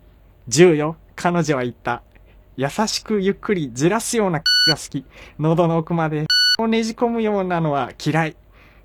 [0.50, 0.96] ?10 よ。
[1.16, 2.02] 彼女は言った。
[2.58, 4.44] 優しくゆっくりじらすようなが
[4.76, 5.06] 好き。
[5.40, 6.26] 喉の奥まで
[6.60, 8.36] をねじ込むようなのは嫌い。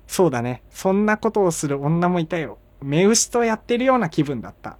[0.07, 0.63] そうだね。
[0.71, 2.57] そんなことをする女もいたよ。
[2.81, 4.77] 目牛とやってるような気分だった。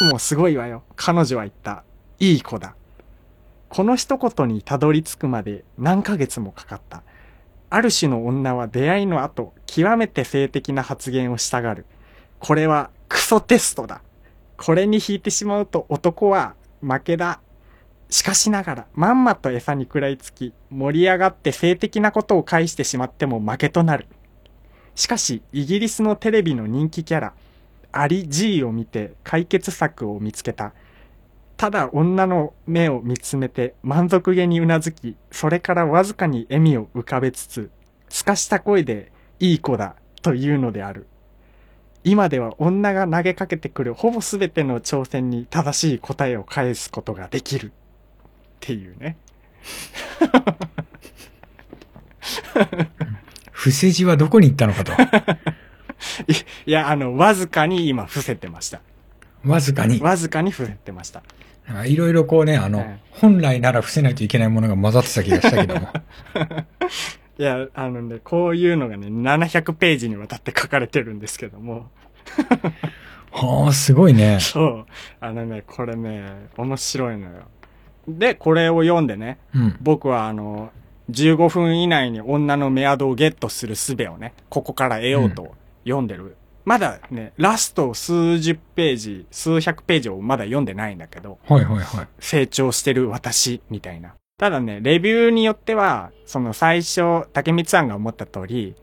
[0.00, 0.82] もうすごいわよ。
[0.94, 1.82] 彼女は言った。
[2.20, 2.74] いい子だ。
[3.68, 7.02] この一言にたどり着くまで何ヶ月もかかった。
[7.68, 11.84] ある種の女は出会いの後、極めて性的な発言をしたがる。
[12.38, 14.02] これはクソテストだ。
[14.56, 17.40] これに引いてしまうと男は負けだ。
[18.08, 24.06] しかしながら、まんまと餌に食らいつき、盛り上がって性的なことを返してしまっても負けとなる。
[24.94, 27.34] しかし、イギリスのテレビの人気キャラ、
[27.92, 30.72] アリ・ジーを見て解決策を見つけた。
[31.56, 37.70] ただ女の目を見つめて満足げにうなずき、それからわずかに笑みを浮かべつつ、
[38.08, 39.10] すかした声で、
[39.40, 41.06] いい子だ、というのである。
[42.06, 47.66] 今では女が投げかけてくるほぼ全ての挑戦に正しい答えを返すことができる。
[47.66, 47.70] っ
[48.60, 49.16] ていうね。
[53.50, 54.92] 伏せ字はどこに行ったのかと。
[56.64, 58.80] いや、あの、わずかに今伏せてました。
[59.44, 60.00] わずかに。
[60.00, 61.24] わずかに伏せてました。
[61.86, 65.88] いろいろこうね、あの、はい本来なら伏せないといけないものが混ざってた気がしたけども。
[67.38, 71.90] いや、あのね、こういうのがね、700ページにわたって書かれてるんですけども。
[73.30, 74.38] はあ、すごいね。
[74.40, 74.86] そう。
[75.20, 77.42] あのね、これね、面白いのよ。
[78.08, 79.76] で、これを読んでね、うん。
[79.82, 80.70] 僕はあの、
[81.10, 86.36] 15分以内に女のメアドをゲットする術をね、ここから得ようと読んでる。
[86.64, 92.08] まだね、ラスト数十ページ、数百ページをまだ読んでないんだけど、はいはいはい。
[92.18, 94.14] 成長してる私、みたいな。
[94.38, 98.74] ただね、レビューによっては、その最初、竹光さんが思った通り、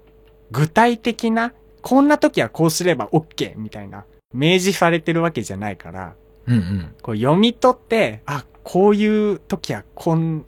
[0.52, 6.16] 具体的な、こんな時はこうすれば OK みたいな、明示されてるわけじゃないから、
[6.48, 6.96] うんうん。
[7.02, 10.46] こう読み取って、あ、こういう時はこん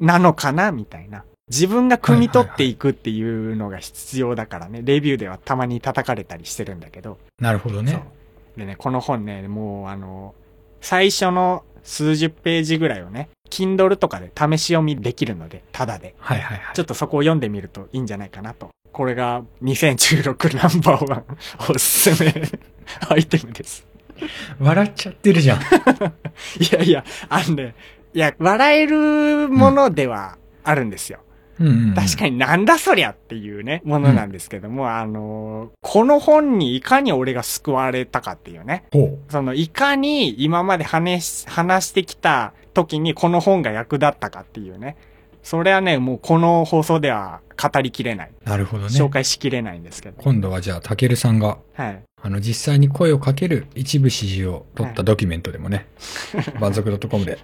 [0.00, 1.24] なのかなみたいな。
[1.48, 7.18] 自分が汲み取っていくっていうのが必要だからね、レビューではたまに叩かれたりしてるんだけど。
[7.38, 8.02] なるほどね。
[8.56, 10.34] でね、この本ね、もうあの、
[10.80, 16.14] 最初の数十ページぐらいをね、Kindle とかで試し読みできるので、ただで。
[16.18, 16.74] はいはいはい。
[16.74, 18.70] ちょっとそこを読んでみるといいんじゃないかなと。
[18.92, 21.24] これが2016ナンバーワン
[21.68, 22.32] おすすめ
[23.08, 23.86] アイテムです。
[24.58, 25.60] 笑っちゃってるじゃん。
[25.60, 25.62] い
[26.72, 27.74] やいや、あのね、
[28.14, 31.20] いや、笑えるものではあるんですよ。
[31.60, 31.94] うんうん、うん。
[31.94, 38.84] 確かになんだそりゃっていうね、ものなんですけども、あのーこの本にいかに俺が救われたかっていうね。
[38.92, 44.96] ほその、いかに今まで話し、話してきた時にこの本が役立ったかっていうね。
[45.42, 48.30] それはね、もうこの放送では語りきれない。
[48.44, 48.48] う。
[48.48, 48.88] なるほどね。
[48.88, 50.20] 紹介しきれないんですけど。
[50.20, 52.02] 今度はじゃあ、たけるさんが、はい。
[52.20, 55.86] あの、実際に声をかける一部指示を取ったドキュメントでもね、
[56.60, 57.38] 万族 .com で。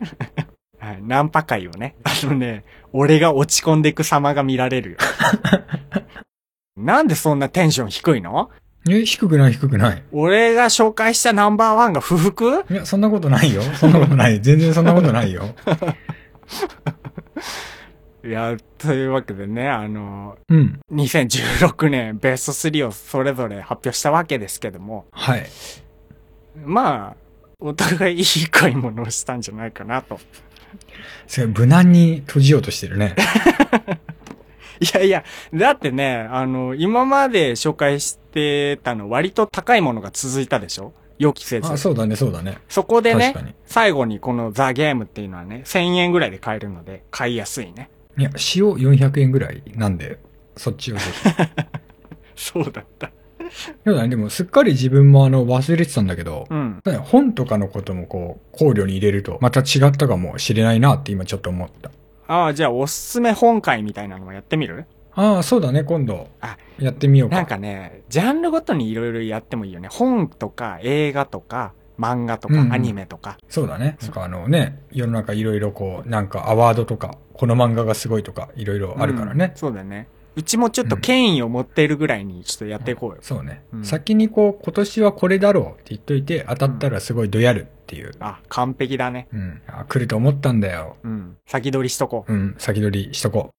[0.83, 1.03] はい。
[1.03, 4.97] ナンパ会をね、あのね、俺が落ち込んでいく様が見られるよ。
[6.77, 8.51] なんでそんなテンション低いの？
[8.91, 10.03] え、低くない低くない。
[10.11, 12.65] 俺が紹介したナンバーワンが不服？
[12.69, 13.63] いや、そんなことないよ。
[13.63, 14.41] そんなことない。
[14.41, 15.55] 全然そんなことないよ。
[18.25, 20.81] いや、というわけでね、あの、うん。
[20.93, 25.47] 2016年ベスト3をそれぞれ発表したわけですけども、はい。
[26.65, 27.17] まあ、
[27.61, 30.19] お互いいい買い物をしたんじゃないかなと。
[31.27, 33.15] それ無難に閉じようとしてるね。
[34.81, 40.93] いやいや、だってね、あの、今まで紹介してたの割と高いものが続いたでしょ？
[41.19, 41.71] 予期せず。
[41.71, 42.59] あ、そうだね、そうだね。
[42.69, 47.91] そこでね最後にこのザ・ゲームっていうのはね、1000円ぐらいで買えるので、買いやすいね。
[48.19, 50.19] いや、塩400円ぐらいなんで、
[50.57, 51.31] そっちをぜひ。
[52.35, 53.11] そうだった。
[53.85, 56.83] そうだね、でもすっかり自分もあの忘れてたんだけど、うん。
[56.85, 61.91] ね本とかのこともこう、考慮に入れると、また違ったかもしれないなって今ちょっと思った。
[62.29, 64.87] ああ、じゃあおすすめ本会みたいなのもやってみる？
[65.15, 66.57] ああ、そうだね、今度あ。
[66.79, 67.37] やってみようか。
[67.37, 69.89] なんかね、ジャンルごとにいろいろやってもいいよね。
[69.91, 73.37] 本とか映画とか漫画とかうんうんアニメとか。
[73.49, 73.99] そうだね。
[74.01, 79.57] なんかあのね、世の中いろいろこう、なんかアワードとかこの漫画がすごいとか、いろいろあるからねうん。
[79.59, 80.09] そうだね。
[80.35, 83.19] うちもちょっと権威を持っているぐらいにちょっとやっていこうよ。
[83.21, 88.13] そうね、うん先にこう、今年はこれだろうって言っといて、当たったらすごいどやるっていう。
[88.21, 89.29] あ、完璧だね。
[89.33, 89.63] うん。
[89.67, 90.97] あ来ると思ったんだよ。
[91.03, 91.37] うん。
[91.47, 92.33] 先取りしとこう。
[92.33, 92.55] うん。
[92.59, 93.51] 先取りしとこ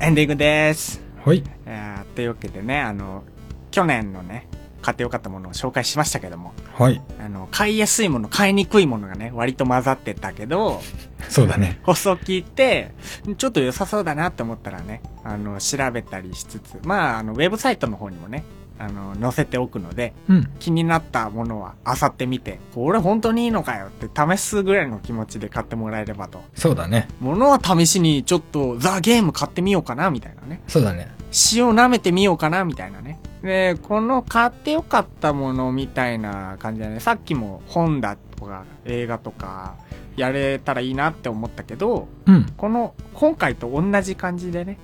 [0.00, 1.02] エンディングです。
[1.26, 1.28] う。
[1.28, 1.44] はい。
[1.66, 3.24] えーというわけでね、あの、
[3.70, 4.48] 去年のね、
[4.82, 7.00] 買ってよかったものを紹介しましたけども、はい。
[7.18, 10.82] あの、買いやすいもの、買いにくいものがね、割と混ざってたけど、
[11.28, 11.80] そうだね。
[11.84, 12.92] 放送聞いて、
[13.38, 18.44] ちょっと良さそうだなって思ったらね、あの、調べたりしつつ、まあ、あの、ウェブサイトの方にもね、
[18.78, 20.50] あの、載せておくので、うん。
[20.58, 26.42] 気になったものは漁ってみて、これ本当にいいのかよって試すぐらいの気持ちで買ってもらえればと。
[26.54, 27.06] そうだね。
[27.20, 30.62] ものは試しにちょっとザ・ゲーム買ってみようかなみたいなね。
[30.66, 31.08] そうだね。
[31.30, 33.20] 詩を舐めてみようかなみたいなね。
[33.42, 37.00] で、この買ってよかったものみたいな感じだね。
[37.00, 39.76] さっきも本だとか映画とか
[40.16, 42.46] やれたらいいなって思ったけど、うん。
[42.56, 44.78] この今回と同じ感じでね、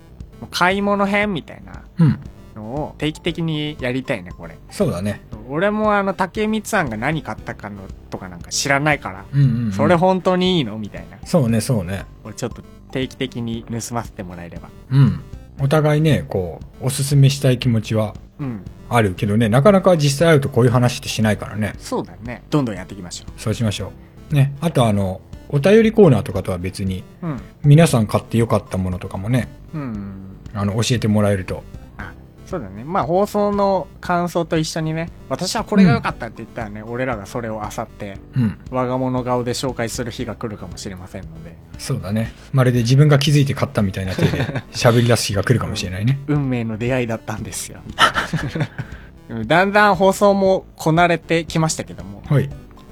[0.51, 2.19] 買い物編みたいなうん。
[2.59, 4.57] のを定期的にやりたいね、これ。
[4.71, 5.21] そうだね。
[5.49, 9.73] 俺もあの、竹光さんが何買ったかのとかなんか知らないから、うんうん、うん。
[9.73, 11.19] それ本当にいいのみたいな。
[11.25, 12.05] そうね、そうね。
[12.37, 14.69] ちょっと定期的に盗ませてもらえれば。
[14.91, 15.21] うん。
[15.61, 18.28] お互いね、こう、おすすめしたい気持ちはうん。
[18.89, 21.75] あるけどね、なかなか実際会うとこういう話ってしないからね。
[21.79, 22.43] そうだね。
[22.51, 23.93] どんどんやっていきましょそうしましょ
[24.31, 24.35] う。
[24.35, 24.55] ね。
[24.61, 27.27] あとあの、お便りコーナーとかとは別に、う。
[27.27, 27.41] うん。
[27.65, 30.37] 皆さん買ってよかったものとかもね、うん。
[30.55, 31.63] あの、教えてもらえると。
[32.49, 32.85] あ、そうだね。
[32.85, 38.59] まあ放送の感想と一緒にね、私はこれが良かったって言ったらね、俺らがそれを漁って、うん。
[38.71, 42.33] 我が物顔で紹介する日が来るかもしれませんので、そうだね。
[42.53, 44.29] まるで自分が気づいて買ったみたいな手で
[44.73, 46.19] 喋り出す日が来るかもしれないね。
[46.27, 47.81] 運命の出会いだったんですよ。
[49.47, 52.49] だんだん放送もこなれてきましたけども、はい。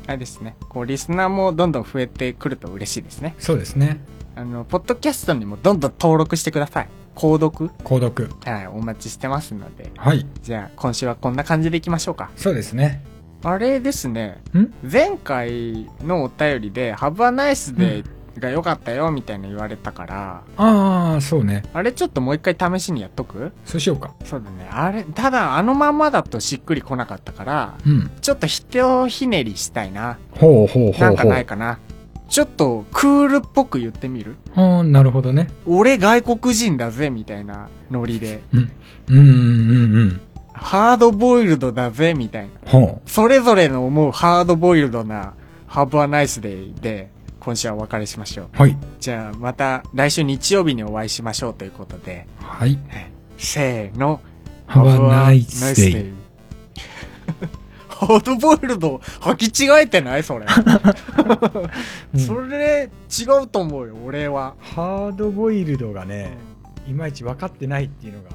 [0.07, 3.35] あれですね、こうリスナーもどんどん増えてくると嬉しいですね。
[3.39, 4.01] そうですね。
[4.37, 6.89] あの、ポッドキャストにもどんどん登録してください。
[7.17, 7.71] 購読？
[7.83, 8.31] 購読。
[8.45, 9.91] はい、お待ちしてますので。
[9.97, 10.25] はい。
[10.43, 12.31] じゃあ、今週はこんな感じでいきましょうか。
[12.37, 13.03] そうですね。
[13.43, 14.67] あれですね、ん？
[14.91, 18.05] 前回のお便りで、Have a nice day
[18.39, 21.63] が良かったよ、みたいな言われたから、ああ、そうね。
[21.73, 23.53] あれちょっともう一回試しにやっとく？
[23.65, 24.13] そうしようか。
[24.25, 24.69] そうだね。
[24.71, 28.11] あれ、ただあのまんまだとしっくりこなかったから、うん。
[28.21, 30.19] ちょっとひとひねりしたいな。
[30.33, 31.31] ほうほうほなかうんほう。
[31.31, 31.79] ないかな。
[32.29, 34.37] ちょっとクールっぽく言ってみる？
[34.55, 35.49] ああ、なるほどね。
[35.67, 38.43] 俺外国人だぜみたいなノリで。
[38.53, 38.73] うん。
[39.09, 40.21] うんうんうんうん。
[40.53, 42.71] ハードボイルドだぜみたいな。
[42.71, 45.35] ほそれぞれの思うハードボイルドな
[45.69, 47.11] Have a nice day で
[47.41, 48.47] 今週はお別れしましょう。
[48.47, 48.49] う。
[48.61, 48.77] はい。
[48.99, 52.27] じゃあまた来週日曜日にお会いしましょうということで。
[52.41, 52.79] はい。
[53.39, 54.21] せーの。
[54.67, 56.13] Have a nice day.
[57.99, 60.23] ハードボイルド履き違えてない？
[60.23, 60.47] それ。
[62.13, 64.55] うんそれ違うと思うよ、俺は。
[64.61, 66.37] ハードボイルドがね、
[66.87, 68.31] いまいち分かってないっていうのが